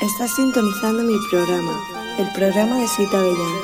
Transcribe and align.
Estás 0.00 0.34
sintonizando 0.34 1.02
mi 1.02 1.18
programa, 1.28 1.72
el 2.18 2.32
programa 2.32 2.78
de 2.78 2.88
Sita 2.88 3.18
Bellán. 3.18 3.60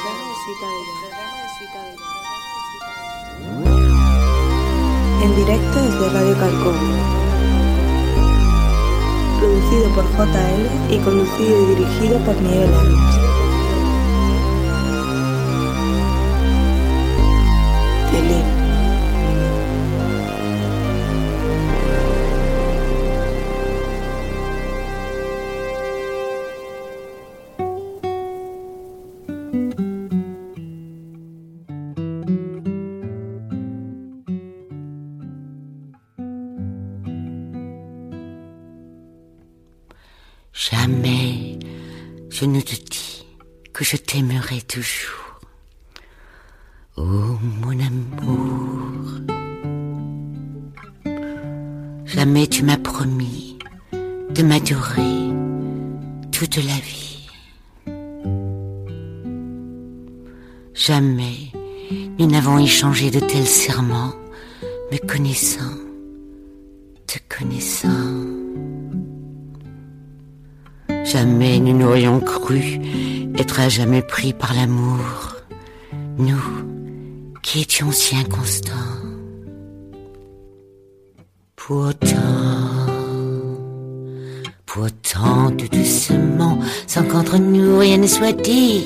En 5.22 5.34
directo 5.34 5.82
desde 5.82 6.10
Radio 6.10 6.36
Calcón. 6.38 6.76
Producido 9.38 9.88
por 9.94 10.04
JL 10.04 10.92
y 10.92 10.98
conducido 10.98 11.62
y 11.62 11.74
dirigido 11.74 12.18
por 12.18 12.38
Miguel 12.42 12.74
Ángel. 12.74 12.96
Telín. 18.10 18.55
Jamais 40.56 41.58
je 42.30 42.46
ne 42.46 42.62
te 42.62 42.74
dis 42.74 43.26
que 43.74 43.84
je 43.84 43.98
t'aimerai 43.98 44.62
toujours. 44.62 45.38
Oh 46.96 47.36
mon 47.60 47.78
amour, 47.78 49.20
jamais 52.06 52.46
tu 52.46 52.62
m'as 52.62 52.78
promis 52.78 53.58
de 54.30 54.42
m'adorer 54.42 55.28
toute 56.32 56.56
la 56.56 56.80
vie. 56.80 57.28
Jamais 60.72 61.52
nous 62.18 62.26
n'avons 62.26 62.58
échangé 62.58 63.10
de 63.10 63.20
tels 63.20 63.46
serments, 63.46 64.14
me 64.90 64.96
connaissant, 65.06 65.74
te 67.06 67.18
connaissant. 67.28 67.95
Jamais 71.06 71.60
nous 71.60 71.72
n'aurions 71.78 72.18
cru 72.18 72.80
être 73.38 73.60
à 73.60 73.68
jamais 73.68 74.02
pris 74.02 74.32
par 74.32 74.52
l'amour, 74.54 75.36
nous 76.18 76.42
qui 77.44 77.60
étions 77.60 77.92
si 77.92 78.16
inconstants. 78.16 78.72
Pourtant, 81.54 82.16
pourtant 84.66 85.52
tout 85.56 85.68
doucement, 85.68 86.58
sans 86.88 87.04
qu'entre 87.04 87.38
nous 87.38 87.78
rien 87.78 87.98
ne 87.98 88.08
soit 88.08 88.40
dit, 88.42 88.84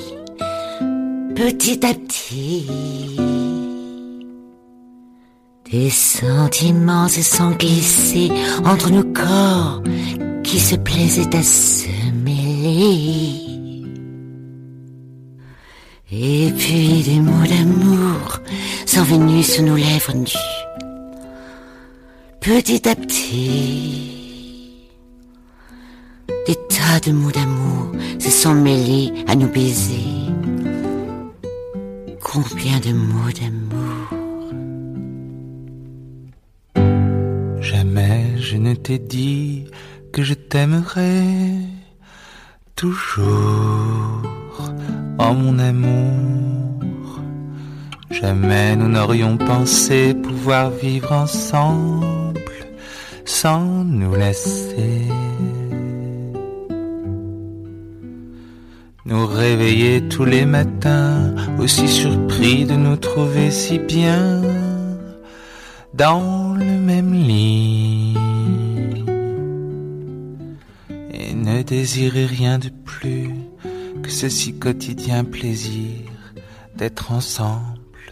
petit 1.35 1.81
à 1.87 1.95
petit, 1.95 2.67
des 5.73 5.89
sentiments 5.89 7.09
se 7.09 7.23
sont 7.23 7.53
glissés 7.53 8.31
entre 8.67 8.91
nos 8.91 9.05
corps 9.05 9.83
qui 10.45 10.61
se 10.61 10.77
plaisaient 10.77 11.35
à 11.35 11.43
se 11.43 12.00
Et 16.13 16.53
puis 16.59 17.03
des 17.03 17.21
mots 17.21 17.47
d'amour 17.49 18.41
sont 18.85 19.03
venus 19.05 19.47
sur 19.55 19.63
nos 19.63 19.77
lèvres 19.77 20.15
nues. 20.15 20.27
Petit 22.41 22.89
à 22.89 22.95
petit, 22.95 24.79
des 26.47 26.55
tas 26.55 27.01
de 27.07 27.13
mots 27.13 27.31
d'amour 27.31 27.93
se 28.19 28.31
sont 28.31 28.55
mêlés 28.55 29.13
à 29.27 29.35
nos 29.37 29.49
baisers. 29.49 30.35
Combien 32.21 32.79
de 32.81 32.93
mots 32.93 33.33
d'amour? 33.41 34.09
Jamais 37.61 38.37
je 38.37 38.57
ne 38.57 38.75
t'ai 38.75 38.99
dit 38.99 39.65
que 40.13 40.23
je 40.23 40.35
t'aimerais 40.35 41.55
toujours, 42.81 44.23
oh 45.19 45.35
mon 45.35 45.59
amour. 45.59 47.21
Jamais 48.11 48.75
nous 48.75 48.89
n'aurions 48.89 49.37
pensé 49.37 50.15
pouvoir 50.15 50.71
vivre 50.71 51.13
ensemble 51.13 52.41
sans 53.27 53.85
nous 53.85 54.15
laisser. 54.15 55.09
Nous 59.05 59.27
réveiller 59.27 60.09
tous 60.09 60.25
les 60.25 60.47
matins, 60.47 61.35
aussi 61.59 61.87
surpris 61.87 62.65
de 62.65 62.77
nous 62.77 62.97
trouver 62.97 63.51
si 63.51 63.79
bien 63.79 64.41
dans 65.93 66.55
le 66.59 66.79
même 66.91 67.13
lit. 67.13 67.80
Désirer 71.71 72.27
rien 72.27 72.59
de 72.59 72.69
plus 72.69 73.31
que 74.03 74.11
ce 74.11 74.29
si 74.29 74.59
quotidien 74.59 75.23
plaisir 75.23 76.01
d'être 76.75 77.13
ensemble 77.13 78.09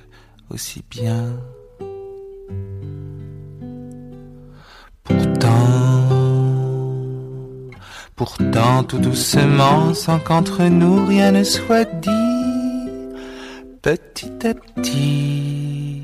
aussi 0.48 0.84
bien. 0.88 1.24
Pourtant, 5.02 6.08
pourtant 8.14 8.84
tout 8.84 9.00
doucement, 9.00 9.92
sans 9.92 10.20
qu'entre 10.20 10.62
nous 10.62 11.04
rien 11.04 11.32
ne 11.32 11.42
soit 11.42 11.91
dit, 12.00 12.86
petit 13.82 14.47
à 14.47 14.54
petit, 14.54 16.00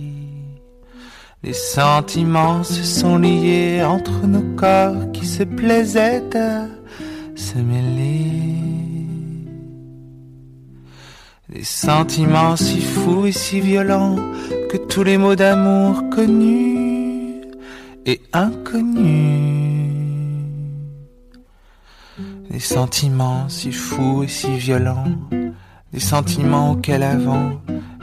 les 1.45 1.53
sentiments 1.53 2.65
se 2.65 2.83
sont 2.83 3.17
liés 3.17 3.85
entre 3.85 4.27
nos 4.27 4.57
corps 4.57 5.13
qui 5.13 5.25
se 5.25 5.45
plaisaient 5.45 6.25
se 7.55 7.61
mêler. 7.61 9.07
Des 11.49 11.65
sentiments 11.65 12.57
si 12.57 12.81
fous 12.81 13.27
et 13.27 13.33
si 13.33 13.61
violents 13.61 14.17
que 14.71 14.77
tous 14.77 15.05
les 15.05 15.19
mots 15.19 15.37
d'amour 15.37 16.03
connus 16.11 17.43
et 18.07 18.21
inconnus. 18.33 19.05
Des 22.51 22.61
sentiments 22.61 23.49
si 23.49 23.73
fous 23.73 24.25
et 24.25 24.29
si 24.29 24.57
violents, 24.57 25.13
des 25.93 26.01
sentiments 26.01 26.73
auxquels 26.73 27.03
avant 27.03 27.61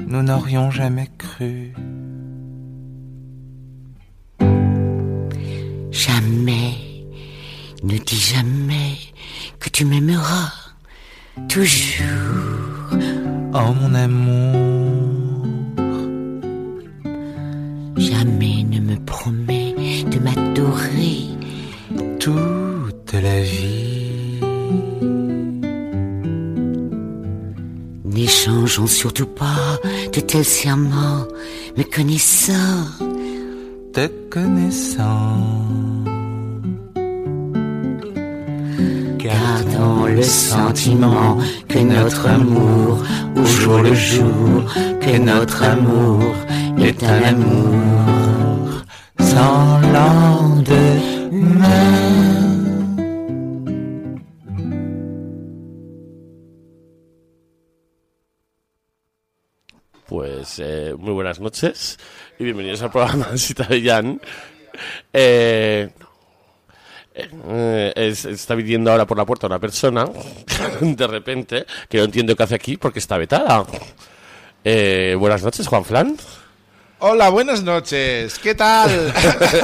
nous 0.07 0.23
n'aurions 0.23 0.72
jamais 0.72 1.09
cru. 1.17 1.73
Jamais, 5.91 7.06
ne 7.84 7.97
dis 7.97 8.16
jamais 8.16 8.97
que 9.61 9.69
tu 9.69 9.85
m'aimeras 9.85 10.52
toujours. 11.47 12.97
Oh 13.53 13.73
mon 13.79 13.93
amour, 13.93 15.46
Jamais 17.97 18.63
ne 18.63 18.79
me 18.79 18.96
promets 19.05 19.75
de 20.13 20.19
m'adorer. 20.19 21.28
toute 22.19 23.13
la 23.13 23.41
vie. 23.41 24.40
N'échangeons 28.05 28.87
surtout 28.87 29.25
pas 29.28 29.78
de 30.14 30.19
tels 30.22 30.46
serments, 30.46 31.28
me 31.78 31.84
connaissant. 31.84 32.85
te 33.93 34.07
connaissant. 34.29 35.60
le 40.22 40.28
sentiment 40.28 41.38
que 41.68 41.79
notre 41.79 42.28
amour, 42.28 43.03
au 43.35 43.46
jour 43.46 43.79
le 43.79 43.96
jour, 43.96 44.72
que 45.02 45.18
notre 45.18 45.64
amour 45.64 46.35
est 46.78 47.02
un 47.03 47.23
amour 47.34 48.84
sans 49.20 49.79
lendemain. 49.97 50.91
Pues 60.06 60.59
eh, 60.59 60.94
muy 61.00 61.14
buenas 61.14 61.40
noches 61.40 61.97
y 62.38 62.44
bienvenidos 62.44 62.84
al 62.84 62.91
programa 62.91 63.35
Cita 63.38 63.64
de 63.64 63.82
Jan. 63.82 64.22
Eh, 65.14 65.90
eh, 67.13 67.91
es- 67.96 68.25
está 68.25 68.55
viniendo 68.55 68.91
ahora 68.91 69.05
por 69.05 69.17
la 69.17 69.25
puerta 69.25 69.47
una 69.47 69.59
persona, 69.59 70.05
de 70.81 71.08
repente, 71.08 71.66
que 71.90 71.97
no 71.97 72.05
entiendo 72.05 72.35
qué 72.35 72.43
hace 72.43 72.55
aquí 72.55 72.78
porque 72.78 72.99
está 72.99 73.17
vetada. 73.17 73.66
Eh, 74.63 75.16
buenas 75.19 75.43
noches, 75.43 75.67
Juan 75.67 75.84
Flan. 75.85 76.17
Hola, 77.03 77.30
buenas 77.30 77.64
noches. 77.64 78.38
¿Qué 78.38 78.53
tal? 78.53 78.92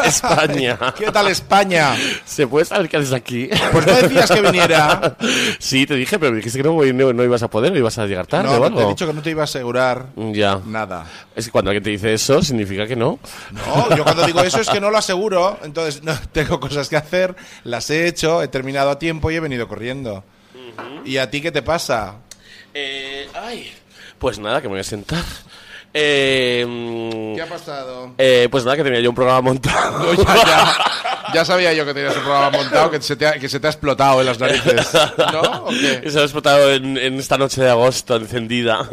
España. 0.05 0.79
¿Qué 0.97 1.11
tal 1.11 1.27
España? 1.27 1.95
¿Se 2.25 2.47
puede 2.47 2.65
saber 2.65 2.89
qué 2.89 2.97
haces 2.97 3.13
aquí? 3.13 3.47
Pues 3.71 3.85
no 3.85 3.93
decías 3.93 4.31
que 4.31 4.41
viniera. 4.41 5.15
Sí, 5.59 5.85
te 5.85 5.93
dije, 5.95 6.17
pero 6.17 6.31
me 6.31 6.37
dijiste 6.37 6.57
que 6.57 6.63
no, 6.63 6.81
no, 6.81 7.13
no 7.13 7.23
ibas 7.23 7.43
a 7.43 7.47
poder, 7.49 7.71
no 7.71 7.77
ibas 7.77 7.97
a 7.99 8.05
llegar 8.07 8.25
tarde 8.25 8.49
o 8.49 8.57
No, 8.59 8.65
algo. 8.65 8.79
te 8.79 8.85
he 8.85 8.87
dicho 8.89 9.05
que 9.07 9.13
no 9.13 9.21
te 9.21 9.29
iba 9.31 9.41
a 9.41 9.43
asegurar 9.43 10.07
Ya. 10.15 10.59
nada. 10.65 11.05
Es 11.35 11.45
que 11.45 11.51
cuando 11.51 11.69
alguien 11.69 11.83
te 11.83 11.89
dice 11.91 12.13
eso, 12.13 12.41
significa 12.41 12.87
que 12.87 12.95
no. 12.95 13.19
No, 13.51 13.95
yo 13.95 14.03
cuando 14.03 14.25
digo 14.25 14.41
eso 14.41 14.59
es 14.59 14.69
que 14.69 14.79
no 14.81 14.89
lo 14.89 14.97
aseguro. 14.97 15.59
Entonces, 15.63 16.01
no, 16.03 16.17
tengo 16.31 16.59
cosas 16.59 16.89
que 16.89 16.95
hacer, 16.97 17.35
las 17.63 17.89
he 17.91 18.07
hecho, 18.07 18.41
he 18.41 18.47
terminado 18.47 18.89
a 18.89 18.97
tiempo 18.99 19.29
y 19.29 19.35
he 19.35 19.39
venido 19.39 19.67
corriendo. 19.67 20.23
¿Y 21.05 21.17
a 21.17 21.29
ti 21.29 21.41
qué 21.41 21.51
te 21.51 21.61
pasa? 21.61 22.15
Eh, 22.73 23.27
ay. 23.35 23.71
Pues 24.17 24.39
nada, 24.39 24.59
que 24.61 24.67
me 24.67 24.73
voy 24.73 24.81
a 24.81 24.83
sentar. 24.83 25.23
Eh, 25.93 27.33
¿Qué 27.35 27.41
ha 27.41 27.45
pasado? 27.47 28.11
eh, 28.17 28.47
pues 28.51 28.63
nada, 28.65 28.77
que 28.77 28.83
tenía 28.83 28.99
yo 28.99 29.09
un 29.09 29.15
programa 29.15 29.41
montado. 29.41 29.99
No, 29.99 30.13
ya, 30.13 30.35
ya, 30.45 30.75
ya 31.37 31.45
sabía 31.45 31.71
yo 31.71 31.85
que 31.85 31.93
tenías 31.93 32.15
un 32.15 32.23
programa 32.23 32.49
montado 32.49 32.89
que 32.89 32.99
se 32.99 33.15
te 33.15 33.27
ha, 33.27 33.33
que 33.33 33.47
se 33.47 33.59
te 33.59 33.67
ha 33.67 33.69
explotado 33.69 34.21
en 34.21 34.25
las 34.25 34.39
narices. 34.39 34.91
¿No? 35.17 35.65
¿O 35.65 35.69
qué? 35.69 36.09
Se 36.09 36.19
ha 36.19 36.23
explotado 36.23 36.73
en, 36.73 36.97
en 36.97 37.19
esta 37.19 37.37
noche 37.37 37.61
de 37.61 37.69
agosto 37.69 38.15
encendida. 38.15 38.87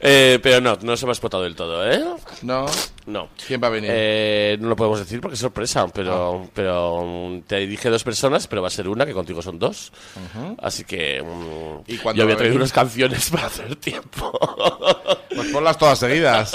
Eh, 0.00 0.38
pero 0.42 0.60
no, 0.60 0.78
no 0.80 0.96
se 0.96 1.04
me 1.04 1.10
ha 1.10 1.12
explotado 1.12 1.42
del 1.42 1.54
todo, 1.54 1.88
¿eh? 1.88 2.02
¿No? 2.42 2.66
No. 3.06 3.28
¿Quién 3.46 3.62
va 3.62 3.66
a 3.68 3.70
venir? 3.70 3.90
Eh, 3.92 4.56
no 4.60 4.68
lo 4.68 4.76
podemos 4.76 4.98
decir 4.98 5.20
porque 5.20 5.34
es 5.34 5.40
sorpresa, 5.40 5.86
pero, 5.88 6.48
pero 6.54 7.04
mm, 7.04 7.42
te 7.42 7.58
dije 7.66 7.90
dos 7.90 8.02
personas, 8.02 8.46
pero 8.46 8.62
va 8.62 8.68
a 8.68 8.70
ser 8.70 8.88
una, 8.88 9.04
que 9.04 9.12
contigo 9.12 9.42
son 9.42 9.58
dos. 9.58 9.92
Así 10.60 10.84
que 10.84 11.22
mm, 11.22 11.90
¿Y 11.90 11.98
yo 11.98 12.22
había 12.22 12.34
a 12.34 12.38
traído 12.38 12.56
unas 12.56 12.72
canciones 12.72 13.30
para 13.32 13.46
hacer 13.46 13.76
tiempo. 13.76 14.32
Pues 15.34 15.48
ponlas 15.52 15.78
todas 15.78 15.98
seguidas. 15.98 16.52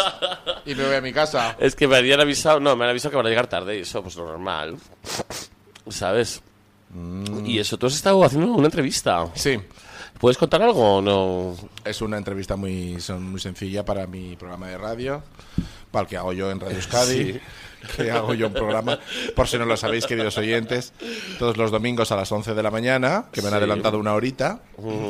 Y 0.72 0.76
me 0.76 0.86
voy 0.86 0.96
a 0.96 1.02
mi 1.02 1.12
casa. 1.12 1.58
es 1.60 1.76
que 1.76 1.88
me 1.88 1.98
habían 1.98 2.22
avisado, 2.22 2.60
no, 2.60 2.76
me 2.76 2.86
han 2.86 2.92
avisado 2.92 3.12
que 3.12 3.18
van 3.18 3.26
a 3.26 3.30
llegar 3.30 3.48
tarde 3.48 3.78
y 3.78 3.82
eso, 3.82 4.02
pues 4.02 4.16
lo 4.16 4.26
normal. 4.26 4.78
¿Sabes? 5.90 6.42
Mm. 6.94 7.46
Y 7.46 7.60
eso, 7.60 7.78
tú 7.78 7.88
has 7.88 7.96
estado 7.96 8.24
haciendo 8.24 8.54
una 8.54 8.68
entrevista. 8.68 9.28
Sí. 9.34 9.60
¿Puedes 10.20 10.38
contar 10.38 10.62
algo 10.62 10.98
o 10.98 11.02
no? 11.02 11.58
Es 11.84 12.02
una 12.02 12.18
entrevista 12.18 12.56
muy, 12.56 13.02
son 13.02 13.32
muy 13.32 13.40
sencilla 13.40 13.84
para 13.84 14.08
mi 14.08 14.36
programa 14.36 14.68
de 14.68 14.78
radio, 14.78 15.24
para 15.90 16.04
el 16.04 16.08
que 16.08 16.18
hago 16.18 16.32
yo 16.32 16.52
en 16.52 16.60
Radio 16.60 16.76
Euskadi, 16.78 17.42
que 17.98 18.12
hago 18.12 18.34
yo 18.34 18.48
un 18.48 18.54
programa, 18.54 19.00
por 19.36 19.48
si 19.48 19.58
no 19.58 19.66
lo 19.66 19.76
sabéis, 19.78 20.06
queridos 20.06 20.38
oyentes, 20.38 20.94
todos 21.40 21.58
los 21.58 21.72
domingos 21.72 22.12
a 22.12 22.16
las 22.16 22.32
11 22.32 22.54
de 22.54 22.64
la 22.64 22.72
mañana, 22.72 23.26
que 23.32 23.42
me 23.42 23.48
han 23.48 23.54
Sí. 23.54 23.58
adelantado 23.58 23.98
una 24.00 24.14
horita, 24.14 24.60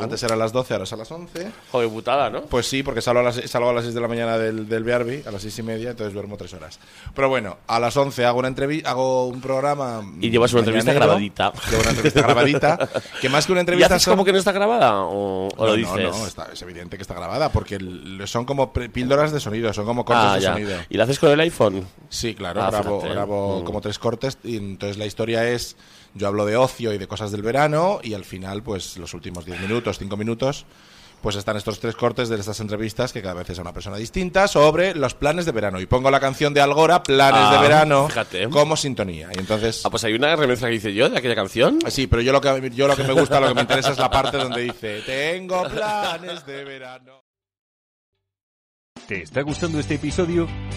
antes 0.01 0.21
eran 0.23 0.39
las 0.39 0.51
12, 0.51 0.73
ahora 0.73 0.83
es 0.83 0.93
a 0.93 0.97
las 0.97 1.11
11. 1.11 1.51
Joder, 1.71 1.89
putada, 1.89 2.29
¿no? 2.29 2.41
Pues 2.43 2.65
sí, 2.67 2.83
porque 2.83 3.01
salgo 3.01 3.19
a 3.21 3.23
las, 3.23 3.35
salgo 3.49 3.69
a 3.69 3.73
las 3.73 3.83
6 3.83 3.93
de 3.95 4.01
la 4.01 4.07
mañana 4.07 4.37
del, 4.37 4.67
del 4.67 4.83
BRB, 4.83 5.27
a 5.27 5.31
las 5.31 5.41
6 5.41 5.59
y 5.59 5.63
media, 5.63 5.89
entonces 5.91 6.13
duermo 6.13 6.37
3 6.37 6.53
horas. 6.55 6.79
Pero 7.15 7.29
bueno, 7.29 7.57
a 7.67 7.79
las 7.79 7.95
11 7.95 8.25
hago 8.25 8.39
una 8.39 8.47
entrevista, 8.47 8.89
hago 8.91 9.27
un 9.27 9.39
programa... 9.41 10.01
Y 10.19 10.29
llevas 10.29 10.51
una 10.53 10.59
entrevista 10.61 10.91
mañanero, 10.91 11.05
grabadita. 11.07 11.53
Llevo 11.69 11.81
una 11.81 11.89
entrevista 11.91 12.21
grabadita, 12.21 12.89
que 13.21 13.29
más 13.29 13.45
que 13.45 13.51
una 13.51 13.61
¿Y 13.61 13.63
entrevista 13.63 13.95
haces 13.95 14.03
son- 14.03 14.13
como 14.13 14.25
que 14.25 14.33
no 14.33 14.39
está 14.39 14.51
grabada 14.51 15.01
o, 15.03 15.47
o 15.55 15.65
lo 15.65 15.71
no, 15.71 15.75
dices? 15.75 15.95
No, 16.11 16.17
no, 16.17 16.27
está- 16.27 16.49
es 16.51 16.61
evidente 16.61 16.97
que 16.97 17.01
está 17.03 17.13
grabada 17.13 17.49
porque 17.51 17.77
son 18.25 18.45
como 18.45 18.73
píldoras 18.73 19.31
de 19.31 19.39
sonido, 19.39 19.71
son 19.73 19.85
como 19.85 20.03
cortes 20.05 20.25
Ah, 20.25 20.35
de 20.35 20.41
ya. 20.41 20.53
sonido. 20.53 20.77
¿Y 20.89 20.97
lo 20.97 21.03
haces 21.03 21.19
con 21.19 21.29
el 21.31 21.39
iPhone? 21.39 21.85
Sí, 22.11 22.35
claro, 22.35 22.61
Ah, 22.61 22.69
grabo, 22.69 22.99
grabo 23.01 23.61
Mm. 23.61 23.63
como 23.63 23.79
tres 23.81 23.97
cortes 23.97 24.37
y 24.43 24.57
entonces 24.57 24.97
la 24.97 25.05
historia 25.05 25.47
es, 25.49 25.77
yo 26.13 26.27
hablo 26.27 26.45
de 26.45 26.57
ocio 26.57 26.93
y 26.93 26.97
de 26.97 27.07
cosas 27.07 27.31
del 27.31 27.41
verano 27.41 27.99
y 28.03 28.13
al 28.13 28.25
final, 28.25 28.61
pues 28.63 28.97
los 28.97 29.13
últimos 29.13 29.45
10 29.45 29.61
minutos, 29.61 29.97
5 29.97 30.17
minutos, 30.17 30.65
pues 31.21 31.37
están 31.37 31.55
estos 31.55 31.79
tres 31.79 31.95
cortes 31.95 32.27
de 32.27 32.35
estas 32.35 32.59
entrevistas 32.59 33.13
que 33.13 33.21
cada 33.21 33.35
vez 33.35 33.49
es 33.49 33.59
a 33.59 33.61
una 33.61 33.71
persona 33.73 33.95
distinta 33.95 34.47
sobre 34.49 34.93
los 34.93 35.13
planes 35.13 35.45
de 35.45 35.51
verano. 35.53 35.79
Y 35.79 35.85
pongo 35.85 36.11
la 36.11 36.19
canción 36.19 36.53
de 36.53 36.59
Algora, 36.61 37.01
Planes 37.03 37.43
Ah, 37.45 37.53
de 37.53 37.59
Verano, 37.61 38.07
fíjate. 38.09 38.49
como 38.49 38.75
sintonía. 38.75 39.29
Y 39.33 39.39
entonces... 39.39 39.85
Ah, 39.85 39.89
pues 39.89 40.03
hay 40.03 40.13
una 40.13 40.35
remezcla 40.35 40.67
que 40.67 40.75
hice 40.75 40.93
yo 40.93 41.09
de 41.09 41.17
aquella 41.17 41.35
canción. 41.35 41.79
Sí, 41.89 42.07
pero 42.07 42.21
yo 42.23 42.33
lo 42.33 42.41
que 42.41 42.71
yo 42.73 42.87
lo 42.89 42.97
que 42.97 43.03
me 43.03 43.13
gusta, 43.13 43.39
lo 43.39 43.47
que 43.47 43.53
me 43.53 43.61
interesa 43.61 43.91
es 43.91 43.99
la 43.99 44.09
parte 44.09 44.35
donde 44.37 44.61
dice 44.63 45.01
tengo 45.05 45.63
planes 45.69 46.45
de 46.45 46.63
verano. 46.65 47.21
¿Te 49.07 49.21
está 49.21 49.41
gustando 49.43 49.79
este 49.79 49.95
episodio? 49.95 50.47